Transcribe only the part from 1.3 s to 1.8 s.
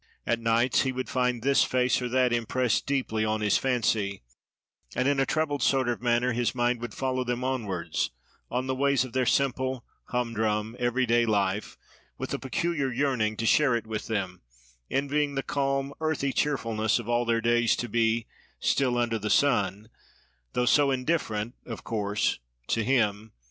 this